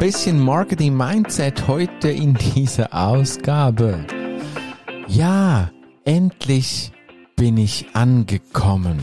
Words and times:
bisschen 0.00 0.40
Marketing 0.40 0.96
Mindset 0.96 1.68
heute 1.68 2.08
in 2.08 2.32
dieser 2.32 2.88
Ausgabe. 2.94 4.06
Ja, 5.06 5.70
endlich 6.06 6.90
bin 7.36 7.58
ich 7.58 7.84
angekommen. 7.92 8.98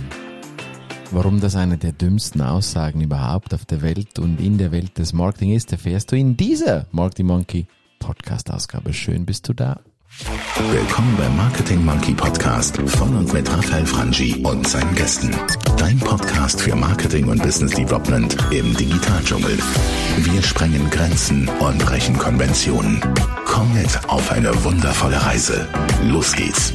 Warum 1.11 1.39
das 1.39 1.55
eine 1.55 1.77
der 1.77 1.91
dümmsten 1.91 2.41
Aussagen 2.41 3.01
überhaupt 3.01 3.53
auf 3.53 3.63
der 3.65 3.83
Welt 3.83 4.17
und 4.17 4.41
in 4.41 4.57
der 4.57 4.71
Welt 4.71 4.97
des 4.97 5.13
Marketing 5.13 5.53
ist, 5.53 5.71
erfährst 5.71 6.11
du 6.11 6.15
in 6.15 6.35
dieser 6.35 6.87
Marketing 6.91 7.27
Monkey 7.27 7.67
Podcast 7.99 8.49
Ausgabe. 8.49 8.91
Schön 8.91 9.23
bist 9.23 9.47
du 9.47 9.53
da. 9.53 9.79
Willkommen 10.09 11.15
beim 11.17 11.35
Marketing 11.35 11.83
Monkey 11.83 12.13
Podcast 12.13 12.77
von 12.77 13.15
und 13.17 13.33
mit 13.33 13.51
Raphael 13.51 13.85
Frangi 13.85 14.35
und 14.43 14.65
seinen 14.65 14.95
Gästen. 14.95 15.35
Dein 15.77 15.99
Podcast 15.99 16.61
für 16.61 16.75
Marketing 16.75 17.27
und 17.27 17.43
Business 17.43 17.71
Development 17.71 18.35
im 18.51 18.75
Digitaldschungel. 18.75 19.57
Wir 20.17 20.41
sprengen 20.41 20.89
Grenzen 20.89 21.49
und 21.59 21.77
brechen 21.79 22.17
Konventionen. 22.17 23.01
Komm 23.45 23.73
mit 23.73 23.89
auf 24.07 24.31
eine 24.31 24.63
wundervolle 24.63 25.21
Reise. 25.23 25.67
Los 26.03 26.33
geht's. 26.33 26.73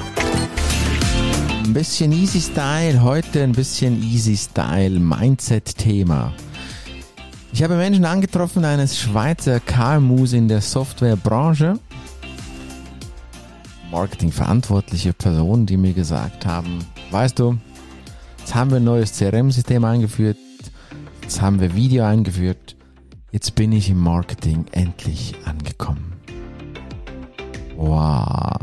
Ein 1.64 1.72
bisschen 1.72 2.12
Easy 2.12 2.40
Style, 2.40 3.02
heute 3.02 3.42
ein 3.42 3.52
bisschen 3.52 4.02
Easy 4.02 4.36
Style 4.36 5.00
Mindset 5.00 5.78
Thema. 5.78 6.34
Ich 7.54 7.62
habe 7.62 7.76
Menschen 7.76 8.04
angetroffen 8.04 8.64
eines 8.64 8.98
Schweizer 8.98 9.58
KMUs 9.60 10.34
in 10.34 10.48
der 10.48 10.60
Softwarebranche 10.60 11.78
marketingverantwortliche 13.92 15.12
Personen, 15.12 15.66
die 15.66 15.76
mir 15.76 15.92
gesagt 15.92 16.46
haben, 16.46 16.78
weißt 17.10 17.38
du, 17.38 17.58
jetzt 18.38 18.54
haben 18.54 18.70
wir 18.70 18.78
ein 18.78 18.84
neues 18.84 19.12
CRM-System 19.12 19.84
eingeführt, 19.84 20.38
jetzt 21.22 21.40
haben 21.42 21.60
wir 21.60 21.74
Video 21.74 22.04
eingeführt, 22.04 22.74
jetzt 23.30 23.54
bin 23.54 23.70
ich 23.70 23.90
im 23.90 24.00
Marketing 24.00 24.64
endlich 24.72 25.34
angekommen. 25.44 26.14
Wow. 27.76 28.56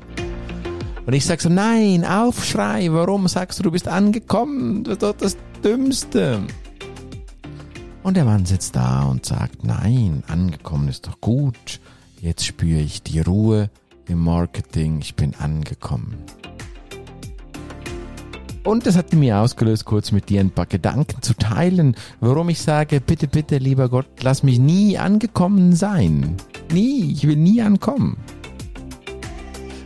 Und 1.06 1.14
ich 1.14 1.26
sage 1.26 1.42
so, 1.42 1.50
nein, 1.50 2.06
Aufschrei, 2.06 2.92
warum 2.92 3.28
sagst 3.28 3.60
du, 3.60 3.64
du 3.64 3.72
bist 3.72 3.88
angekommen? 3.88 4.84
Das 4.84 4.94
ist 4.94 5.04
doch 5.04 5.16
das 5.16 5.38
Dümmste. 5.64 6.42
Und 8.02 8.18
der 8.18 8.26
Mann 8.26 8.46
sitzt 8.46 8.76
da 8.76 9.04
und 9.04 9.26
sagt, 9.26 9.64
nein, 9.64 10.24
angekommen 10.28 10.88
ist 10.88 11.06
doch 11.06 11.22
gut. 11.22 11.80
Jetzt 12.20 12.46
spüre 12.46 12.82
ich 12.82 13.04
die 13.04 13.20
Ruhe, 13.20 13.70
im 14.10 14.24
Marketing, 14.24 15.00
ich 15.02 15.16
bin 15.16 15.36
angekommen. 15.36 16.18
Und 18.64 18.86
das 18.86 18.98
hat 18.98 19.14
mir 19.14 19.40
ausgelöst, 19.40 19.86
kurz 19.86 20.12
mit 20.12 20.30
dir 20.30 20.42
ein 20.42 20.52
paar 20.52 20.66
Gedanken 20.66 21.22
zu 21.22 21.34
teilen, 21.34 21.96
warum 22.20 22.50
ich 22.50 22.62
sage, 22.62 23.02
bitte, 23.02 23.28
bitte, 23.28 23.58
lieber 23.58 23.90
Gott, 23.90 24.08
lass 24.22 24.44
mich 24.44 24.60
nie 24.60 24.98
angekommen 24.98 25.76
sein. 25.76 26.36
Nie, 26.72 27.12
ich 27.12 27.28
will 27.28 27.38
nie 27.38 27.62
ankommen. 27.62 28.18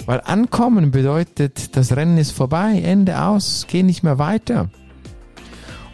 Weil 0.05 0.21
ankommen 0.25 0.91
bedeutet, 0.91 1.77
das 1.77 1.95
Rennen 1.95 2.17
ist 2.17 2.31
vorbei, 2.31 2.81
Ende 2.83 3.21
aus, 3.21 3.67
geh 3.69 3.83
nicht 3.83 4.03
mehr 4.03 4.17
weiter. 4.17 4.69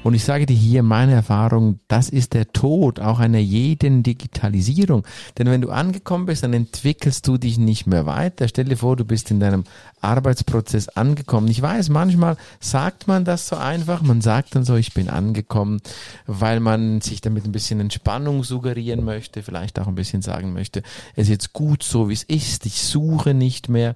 Und 0.01 0.13
ich 0.13 0.23
sage 0.23 0.45
dir 0.45 0.55
hier 0.55 0.81
meine 0.81 1.11
Erfahrung, 1.11 1.81
das 1.89 2.07
ist 2.07 2.33
der 2.33 2.53
Tod 2.53 3.01
auch 3.01 3.19
einer 3.19 3.39
jeden 3.39 4.01
Digitalisierung. 4.01 5.05
Denn 5.37 5.47
wenn 5.47 5.59
du 5.59 5.71
angekommen 5.71 6.25
bist, 6.25 6.41
dann 6.41 6.53
entwickelst 6.53 7.27
du 7.27 7.37
dich 7.37 7.57
nicht 7.57 7.85
mehr 7.85 8.05
weiter. 8.05 8.47
Stell 8.47 8.65
dir 8.65 8.77
vor, 8.77 8.95
du 8.95 9.03
bist 9.03 9.29
in 9.29 9.41
deinem 9.41 9.65
Arbeitsprozess 9.99 10.87
angekommen. 10.87 11.49
Ich 11.49 11.61
weiß, 11.61 11.89
manchmal 11.89 12.37
sagt 12.61 13.09
man 13.09 13.25
das 13.25 13.49
so 13.49 13.57
einfach. 13.57 14.01
Man 14.01 14.21
sagt 14.21 14.55
dann 14.55 14.63
so, 14.63 14.77
ich 14.77 14.93
bin 14.93 15.09
angekommen, 15.09 15.81
weil 16.27 16.61
man 16.61 17.01
sich 17.01 17.19
damit 17.19 17.43
ein 17.43 17.51
bisschen 17.51 17.81
Entspannung 17.81 18.45
suggerieren 18.45 19.03
möchte, 19.03 19.43
vielleicht 19.43 19.79
auch 19.79 19.87
ein 19.87 19.95
bisschen 19.95 20.21
sagen 20.21 20.53
möchte, 20.53 20.81
es 21.15 21.23
ist 21.23 21.29
jetzt 21.29 21.53
gut 21.53 21.83
so, 21.83 22.07
wie 22.07 22.13
es 22.13 22.23
ist. 22.23 22.65
Ich 22.65 22.81
suche 22.81 23.33
nicht 23.33 23.67
mehr. 23.67 23.95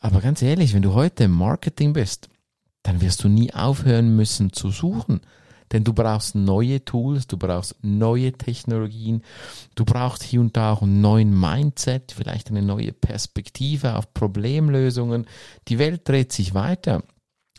Aber 0.00 0.22
ganz 0.22 0.40
ehrlich, 0.40 0.72
wenn 0.72 0.82
du 0.82 0.94
heute 0.94 1.24
im 1.24 1.32
Marketing 1.32 1.92
bist, 1.92 2.30
dann 2.82 3.00
wirst 3.00 3.24
du 3.24 3.28
nie 3.28 3.52
aufhören 3.52 4.16
müssen 4.16 4.52
zu 4.52 4.70
suchen. 4.70 5.20
Denn 5.74 5.82
du 5.82 5.92
brauchst 5.92 6.36
neue 6.36 6.84
Tools, 6.84 7.26
du 7.26 7.36
brauchst 7.36 7.74
neue 7.82 8.32
Technologien, 8.32 9.22
du 9.74 9.84
brauchst 9.84 10.22
hier 10.22 10.40
und 10.40 10.56
da 10.56 10.72
auch 10.72 10.82
einen 10.82 11.00
neuen 11.00 11.38
Mindset, 11.38 12.12
vielleicht 12.12 12.48
eine 12.48 12.62
neue 12.62 12.92
Perspektive 12.92 13.96
auf 13.96 14.14
Problemlösungen. 14.14 15.26
Die 15.66 15.80
Welt 15.80 16.08
dreht 16.08 16.32
sich 16.32 16.54
weiter. 16.54 17.02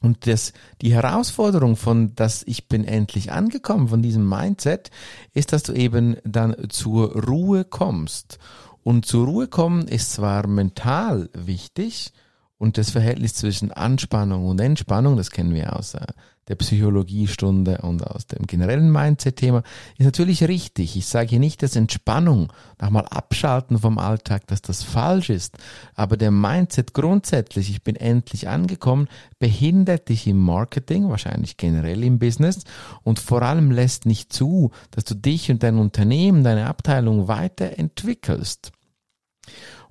Und 0.01 0.27
das, 0.27 0.53
die 0.81 0.93
Herausforderung 0.93 1.75
von, 1.75 2.15
dass 2.15 2.43
ich 2.43 2.69
bin 2.69 2.85
endlich 2.85 3.33
angekommen, 3.33 3.89
von 3.89 4.01
diesem 4.01 4.29
Mindset, 4.29 4.91
ist, 5.33 5.51
dass 5.51 5.63
du 5.63 5.73
eben 5.73 6.15
dann 6.23 6.55
zur 6.69 7.21
Ruhe 7.21 7.65
kommst. 7.65 8.39
Und 8.81 9.05
zur 9.05 9.25
Ruhe 9.25 9.47
kommen 9.49 9.89
ist 9.89 10.13
zwar 10.13 10.47
mental 10.47 11.29
wichtig, 11.33 12.13
und 12.57 12.77
das 12.77 12.91
Verhältnis 12.91 13.35
zwischen 13.35 13.71
Anspannung 13.71 14.47
und 14.47 14.59
Entspannung, 14.61 15.17
das 15.17 15.31
kennen 15.31 15.53
wir 15.53 15.75
aus 15.75 15.93
äh, 15.93 16.05
der 16.47 16.55
Psychologiestunde 16.55 17.79
und 17.79 18.05
aus 18.05 18.27
dem 18.27 18.45
generellen 18.45 18.91
Mindset-Thema, 18.91 19.63
ist 19.97 20.05
natürlich 20.05 20.47
richtig. 20.47 20.95
Ich 20.95 21.07
sage 21.07 21.29
hier 21.29 21.39
nicht, 21.39 21.63
dass 21.63 21.75
Entspannung, 21.75 22.53
nochmal 22.79 23.05
abschalten 23.05 23.79
vom 23.79 23.97
Alltag, 23.97 24.45
dass 24.47 24.61
das 24.61 24.83
falsch 24.83 25.31
ist. 25.31 25.57
Aber 25.95 26.17
der 26.17 26.31
Mindset 26.31 26.93
grundsätzlich, 26.93 27.71
ich 27.71 27.83
bin 27.83 27.95
endlich 27.95 28.47
angekommen, 28.47 29.07
behindert 29.39 30.09
dich 30.09 30.27
im 30.27 30.39
Marketing, 30.39 31.09
wahrscheinlich 31.09 31.57
generell 31.57 32.03
im 32.03 32.19
Business 32.19 32.63
und 33.03 33.19
vor 33.19 33.41
allem 33.41 33.71
lässt 33.71 34.05
nicht 34.05 34.31
zu, 34.31 34.71
dass 34.91 35.03
du 35.03 35.15
dich 35.15 35.49
und 35.49 35.63
dein 35.63 35.79
Unternehmen, 35.79 36.43
deine 36.43 36.67
Abteilung 36.67 37.27
weiterentwickelst 37.27 38.71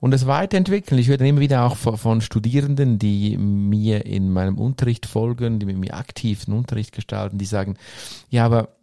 und 0.04 0.12
es 0.12 0.26
weiterentwickeln. 0.26 1.00
Ich 1.00 1.08
höre 1.08 1.22
immer 1.22 1.40
wieder 1.40 1.64
auch 1.64 1.76
von 1.76 2.20
Studierenden, 2.20 2.98
die 2.98 3.38
mir 3.38 4.04
in 4.04 4.30
meinem 4.30 4.58
Unterricht 4.58 5.06
folgen, 5.06 5.58
die 5.58 5.64
mit 5.64 5.78
mir 5.78 5.94
aktiven 5.94 6.52
Unterricht 6.52 6.92
gestalten, 6.92 7.38
die 7.38 7.46
sagen, 7.46 7.78
ja, 8.28 8.44
aber 8.44 8.76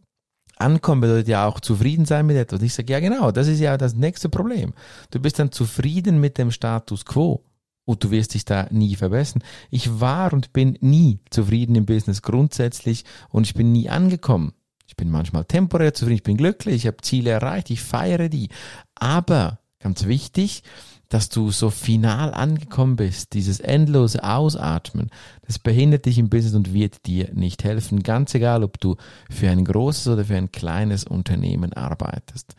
Ankommen 0.58 1.02
bedeutet 1.02 1.28
ja 1.28 1.46
auch 1.46 1.60
zufrieden 1.60 2.06
sein 2.06 2.26
mit 2.26 2.38
etwas. 2.38 2.64
Ich 2.64 2.74
sage, 2.74 2.92
ja 2.92 3.00
genau, 3.00 3.32
das 3.32 3.48
ist 3.48 3.60
ja 3.60 3.78
das 3.78 3.94
nächste 3.94 4.30
Problem. 4.30 4.74
Du 5.12 5.20
bist 5.20 5.38
dann 5.38 5.52
zufrieden 5.52 6.20
mit 6.20 6.40
dem 6.40 6.50
Status 6.50 7.06
quo 7.06 7.44
und 7.86 8.04
du 8.04 8.10
wirst 8.10 8.34
dich 8.34 8.44
da 8.44 8.66
nie 8.72 8.96
verbessern. 8.96 9.44
Ich 9.70 10.02
war 10.02 10.34
und 10.34 10.54
bin 10.54 10.80
nie 10.82 11.20
zufrieden 11.30 11.76
im 11.76 11.86
Business 11.86 12.24
grundsätzlich 12.24 13.06
und 13.30 13.46
ich 13.46 13.54
bin 13.54 13.72
nie 13.72 13.90
angekommen. 13.90 14.54
Ich 14.88 14.96
bin 14.96 15.12
manchmal 15.12 15.46
temporär 15.46 15.94
zufrieden, 15.94 16.16
ich 16.16 16.24
bin 16.24 16.38
glücklich, 16.38 16.78
ich 16.78 16.88
habe 16.88 16.98
Ziele 17.04 17.30
erreicht, 17.30 17.70
ich 17.70 17.82
feiere 17.82 18.28
die. 18.28 18.50
Aber, 18.96 19.60
ganz 19.80 20.08
wichtig, 20.08 20.64
dass 21.12 21.28
du 21.28 21.52
so 21.52 21.70
final 21.70 22.34
angekommen 22.34 22.96
bist, 22.96 23.34
dieses 23.34 23.60
endlose 23.60 24.24
Ausatmen, 24.24 25.10
das 25.46 25.60
behindert 25.60 26.06
dich 26.06 26.18
im 26.18 26.30
Business 26.30 26.56
und 26.56 26.74
wird 26.74 27.06
dir 27.06 27.30
nicht 27.34 27.66
helfen, 27.66 28.02
ganz 28.02 28.34
egal, 28.34 28.64
ob 28.64 28.80
du 28.80 28.96
für 29.30 29.50
ein 29.50 29.66
großes 29.66 30.08
oder 30.08 30.24
für 30.24 30.38
ein 30.38 30.54
kleines 30.54 31.04
Unternehmen 31.04 31.74
arbeitest. 31.74 32.56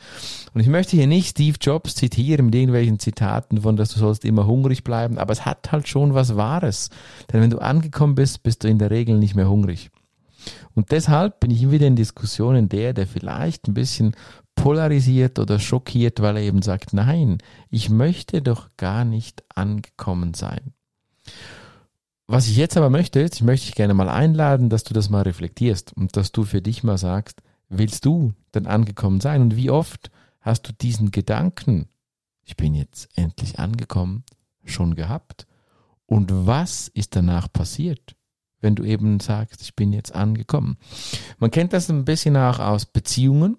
Und 0.53 0.61
ich 0.61 0.67
möchte 0.67 0.97
hier 0.97 1.07
nicht 1.07 1.31
Steve 1.31 1.57
Jobs 1.59 1.95
zitieren 1.95 2.45
mit 2.47 2.55
irgendwelchen 2.55 2.99
Zitaten 2.99 3.63
von, 3.63 3.77
dass 3.77 3.89
du 3.89 3.99
sollst 3.99 4.27
immer 4.27 4.47
hungrig 4.47 4.85
bleiben, 4.85 5.17
aber 5.17 5.33
es 5.33 5.47
hat 5.47 5.73
halt 5.73 5.89
schon 5.89 6.13
was 6.13 6.37
Wahres. 6.37 6.91
Denn 7.33 7.41
wenn 7.41 7.51
du 7.51 7.59
angekommen 7.59 8.15
bist, 8.15 8.43
bist 8.43 8.65
du 8.65 8.69
in 8.69 8.79
der 8.79 8.91
Regel 8.91 9.17
nicht 9.17 9.35
mehr 9.35 9.49
hungrig. 9.49 9.91
Und 10.75 10.91
deshalb 10.91 11.41
bin 11.41 11.51
ich 11.51 11.71
wieder 11.71 11.87
in 11.87 11.97
Diskussionen 11.97 12.69
der, 12.69 12.93
der 12.93 13.07
vielleicht 13.07 13.69
ein 13.69 13.75
bisschen 13.75 14.15
polarisiert 14.55 15.39
oder 15.39 15.59
schockiert, 15.59 16.21
weil 16.21 16.37
er 16.37 16.43
eben 16.43 16.63
sagt, 16.63 16.93
nein, 16.93 17.39
ich 17.71 17.91
möchte 17.91 18.43
doch 18.43 18.71
gar 18.77 19.05
nicht 19.05 19.43
angekommen 19.55 20.35
sein. 20.35 20.73
Was 22.27 22.47
ich 22.47 22.57
jetzt 22.57 22.77
aber 22.77 22.91
möchte, 22.91 23.21
ist, 23.21 23.35
ich 23.35 23.43
möchte 23.43 23.67
dich 23.67 23.75
gerne 23.75 23.95
mal 23.95 24.09
einladen, 24.09 24.71
dass 24.71 24.85
du 24.85 24.95
das 24.95 25.11
mal 25.11 25.23
reflektierst 25.23 25.93
und 25.93 26.17
dass 26.17 26.33
du 26.33 26.45
für 26.45 26.63
dich 26.63 26.83
mal 26.83 26.99
sagst, 26.99 27.43
willst 27.69 28.05
du 28.05 28.33
denn 28.55 28.67
angekommen 28.67 29.21
sein? 29.21 29.43
Und 29.43 29.57
wie 29.57 29.71
oft 29.71 30.11
hast 30.41 30.69
du 30.69 30.73
diesen 30.73 31.11
Gedanken, 31.11 31.89
ich 32.43 32.57
bin 32.57 32.75
jetzt 32.75 33.09
endlich 33.17 33.59
angekommen, 33.59 34.25
schon 34.65 34.95
gehabt? 34.95 35.47
Und 36.07 36.47
was 36.47 36.89
ist 36.89 37.17
danach 37.17 37.53
passiert? 37.53 38.17
wenn 38.63 38.77
du 38.77 38.85
eben 38.85 39.21
sagst, 39.21 39.61
ich 39.61 39.77
bin 39.77 39.93
jetzt 39.93 40.15
angekommen. 40.15 40.79
Man 41.39 41.51
kennt 41.51 41.75
das 41.75 41.91
ein 41.91 42.07
bisschen 42.07 42.37
auch 42.37 42.61
aus 42.61 42.87
Beziehungen. 42.87 43.59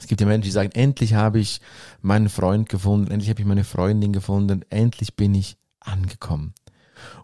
Es 0.00 0.06
gibt 0.06 0.20
ja 0.20 0.26
Menschen, 0.26 0.44
die 0.44 0.50
sagen, 0.50 0.70
endlich 0.72 1.14
habe 1.14 1.38
ich 1.38 1.60
meinen 2.00 2.28
Freund 2.28 2.68
gefunden, 2.68 3.10
endlich 3.10 3.30
habe 3.30 3.40
ich 3.40 3.46
meine 3.46 3.64
Freundin 3.64 4.12
gefunden, 4.12 4.64
endlich 4.70 5.14
bin 5.14 5.34
ich 5.34 5.58
angekommen. 5.78 6.54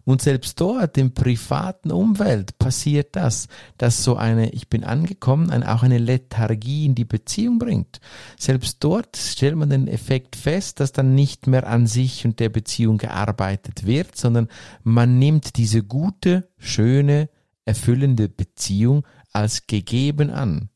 Und 0.04 0.22
selbst 0.22 0.60
dort 0.60 0.96
im 0.98 1.12
privaten 1.12 1.90
Umfeld 1.90 2.58
passiert 2.58 3.16
das, 3.16 3.48
dass 3.78 4.04
so 4.04 4.16
eine 4.16 4.50
Ich 4.50 4.68
bin 4.68 4.84
angekommen 4.84 5.50
ein, 5.50 5.62
auch 5.64 5.82
eine 5.82 5.98
Lethargie 5.98 6.86
in 6.86 6.94
die 6.94 7.04
Beziehung 7.04 7.58
bringt. 7.58 8.00
Selbst 8.38 8.78
dort 8.80 9.16
stellt 9.16 9.56
man 9.56 9.70
den 9.70 9.88
Effekt 9.88 10.36
fest, 10.36 10.80
dass 10.80 10.92
dann 10.92 11.14
nicht 11.14 11.46
mehr 11.46 11.66
an 11.66 11.86
sich 11.86 12.24
und 12.24 12.40
der 12.40 12.48
Beziehung 12.48 12.98
gearbeitet 12.98 13.86
wird, 13.86 14.16
sondern 14.16 14.48
man 14.82 15.18
nimmt 15.18 15.56
diese 15.56 15.82
gute, 15.82 16.48
schöne, 16.58 17.28
erfüllende 17.64 18.28
Beziehung 18.28 19.04
als 19.32 19.66
gegeben 19.66 20.30
an. 20.30 20.70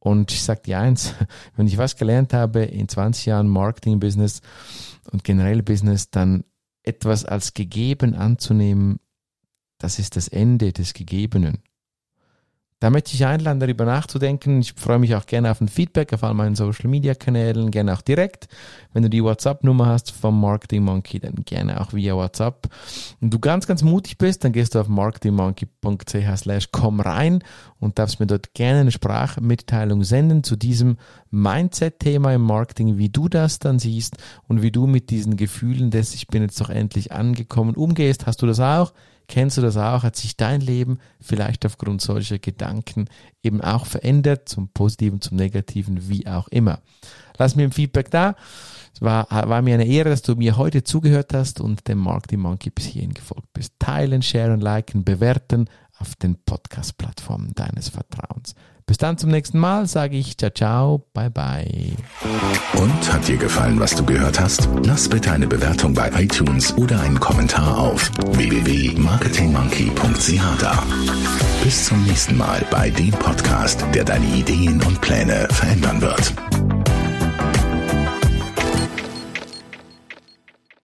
Und 0.00 0.30
ich 0.32 0.42
sage 0.42 0.62
dir 0.62 0.78
eins, 0.78 1.14
wenn 1.56 1.66
ich 1.66 1.78
was 1.78 1.96
gelernt 1.96 2.32
habe 2.32 2.62
in 2.62 2.88
20 2.88 3.26
Jahren 3.26 3.48
Marketing-Business 3.48 4.40
und 5.10 5.24
generell 5.24 5.62
Business, 5.62 6.10
dann 6.10 6.44
etwas 6.82 7.24
als 7.24 7.54
gegeben 7.54 8.14
anzunehmen, 8.14 9.00
das 9.78 9.98
ist 9.98 10.16
das 10.16 10.28
Ende 10.28 10.72
des 10.72 10.94
Gegebenen. 10.94 11.62
Da 12.80 12.90
möchte 12.90 13.12
ich 13.14 13.26
einladen, 13.26 13.58
darüber 13.58 13.84
nachzudenken. 13.84 14.60
Ich 14.60 14.74
freue 14.74 15.00
mich 15.00 15.16
auch 15.16 15.26
gerne 15.26 15.50
auf 15.50 15.60
ein 15.60 15.66
Feedback 15.66 16.12
auf 16.12 16.22
all 16.22 16.34
meinen 16.34 16.54
Social 16.54 16.88
Media 16.88 17.14
Kanälen, 17.14 17.72
gerne 17.72 17.92
auch 17.92 18.02
direkt. 18.02 18.46
Wenn 18.92 19.02
du 19.02 19.10
die 19.10 19.22
WhatsApp-Nummer 19.22 19.86
hast 19.86 20.12
vom 20.12 20.40
Marketing 20.40 20.84
Monkey, 20.84 21.18
dann 21.18 21.34
gerne 21.44 21.80
auch 21.80 21.92
via 21.92 22.14
WhatsApp. 22.14 22.68
Und 23.20 23.34
du 23.34 23.40
ganz, 23.40 23.66
ganz 23.66 23.82
mutig 23.82 24.16
bist, 24.16 24.44
dann 24.44 24.52
gehst 24.52 24.76
du 24.76 24.80
auf 24.80 24.86
marketingmonkey.ch 24.86 26.36
slash 26.36 26.68
komm 26.70 27.00
rein 27.00 27.42
und 27.80 27.98
darfst 27.98 28.20
mir 28.20 28.28
dort 28.28 28.54
gerne 28.54 28.82
eine 28.82 28.92
Sprachmitteilung 28.92 30.04
senden 30.04 30.44
zu 30.44 30.54
diesem 30.54 30.98
Mindset-Thema 31.32 32.32
im 32.32 32.42
Marketing, 32.42 32.96
wie 32.96 33.08
du 33.08 33.28
das 33.28 33.58
dann 33.58 33.80
siehst 33.80 34.18
und 34.46 34.62
wie 34.62 34.70
du 34.70 34.86
mit 34.86 35.10
diesen 35.10 35.36
Gefühlen 35.36 35.90
des 35.90 36.14
Ich 36.14 36.28
bin 36.28 36.42
jetzt 36.42 36.60
doch 36.60 36.70
endlich 36.70 37.10
angekommen 37.10 37.74
umgehst. 37.74 38.26
Hast 38.26 38.40
du 38.40 38.46
das 38.46 38.60
auch? 38.60 38.92
Kennst 39.28 39.58
du 39.58 39.60
das 39.60 39.76
auch? 39.76 40.02
Hat 40.02 40.16
sich 40.16 40.36
dein 40.36 40.62
Leben 40.62 40.98
vielleicht 41.20 41.66
aufgrund 41.66 42.00
solcher 42.00 42.38
Gedanken 42.38 43.08
eben 43.42 43.60
auch 43.60 43.84
verändert, 43.84 44.48
zum 44.48 44.68
Positiven, 44.68 45.20
zum 45.20 45.36
Negativen, 45.36 46.08
wie 46.08 46.26
auch 46.26 46.48
immer? 46.48 46.80
Lass 47.36 47.54
mir 47.54 47.64
ein 47.64 47.72
Feedback 47.72 48.10
da. 48.10 48.34
Es 48.94 49.02
war, 49.02 49.28
war 49.30 49.62
mir 49.62 49.74
eine 49.74 49.86
Ehre, 49.86 50.08
dass 50.08 50.22
du 50.22 50.34
mir 50.34 50.56
heute 50.56 50.82
zugehört 50.82 51.34
hast 51.34 51.60
und 51.60 51.86
dem 51.88 51.98
Marketing 51.98 52.40
Monkey 52.40 52.70
bis 52.70 52.86
hierhin 52.86 53.12
gefolgt 53.14 53.52
bist. 53.52 53.74
Teilen, 53.78 54.22
sharen, 54.22 54.60
liken, 54.60 55.04
bewerten 55.04 55.68
auf 55.98 56.14
den 56.16 56.36
Podcast-Plattformen 56.44 57.54
deines 57.54 57.88
Vertrauens. 57.88 58.54
Bis 58.88 58.96
dann 58.96 59.18
zum 59.18 59.30
nächsten 59.30 59.58
Mal, 59.58 59.86
sage 59.86 60.16
ich 60.16 60.38
ciao, 60.38 60.50
ciao, 60.50 61.06
bye, 61.12 61.30
bye. 61.30 61.92
Und 62.72 63.12
hat 63.12 63.28
dir 63.28 63.36
gefallen, 63.36 63.78
was 63.78 63.94
du 63.94 64.02
gehört 64.02 64.40
hast? 64.40 64.66
Lass 64.82 65.10
bitte 65.10 65.30
eine 65.30 65.46
Bewertung 65.46 65.92
bei 65.92 66.10
iTunes 66.22 66.74
oder 66.78 66.98
einen 67.02 67.20
Kommentar 67.20 67.76
auf 67.76 68.10
www.marketingmonkey.ch 68.32 70.58
da. 70.58 70.82
Bis 71.62 71.84
zum 71.84 72.02
nächsten 72.04 72.38
Mal 72.38 72.64
bei 72.70 72.88
dem 72.88 73.10
Podcast, 73.10 73.84
der 73.92 74.04
deine 74.04 74.34
Ideen 74.34 74.82
und 74.82 75.02
Pläne 75.02 75.46
verändern 75.50 76.00
wird. 76.00 76.32